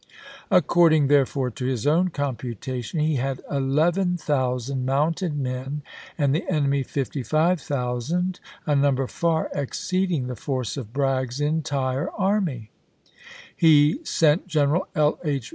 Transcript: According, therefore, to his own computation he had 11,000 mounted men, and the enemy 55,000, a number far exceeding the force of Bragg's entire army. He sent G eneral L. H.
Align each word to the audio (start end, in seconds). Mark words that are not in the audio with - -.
According, 0.49 1.09
therefore, 1.09 1.51
to 1.51 1.65
his 1.67 1.85
own 1.85 2.09
computation 2.09 2.99
he 2.99 3.17
had 3.17 3.43
11,000 3.51 4.83
mounted 4.83 5.37
men, 5.37 5.83
and 6.17 6.33
the 6.33 6.43
enemy 6.49 6.81
55,000, 6.81 8.39
a 8.65 8.75
number 8.75 9.05
far 9.05 9.51
exceeding 9.53 10.25
the 10.25 10.35
force 10.35 10.75
of 10.75 10.91
Bragg's 10.91 11.39
entire 11.39 12.09
army. 12.13 12.71
He 13.55 13.99
sent 14.03 14.47
G 14.47 14.57
eneral 14.57 14.87
L. 14.95 15.19
H. 15.23 15.49